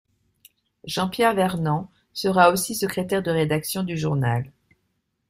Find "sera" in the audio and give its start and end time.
2.11-2.49